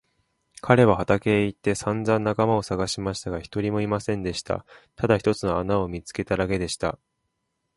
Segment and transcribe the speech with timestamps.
[0.61, 4.65] 彼は畑へ行ってさんざん仲間をさがしましたが、一人もいませんでした。
[4.95, 6.97] ただ一つの穴を見つけただけでした。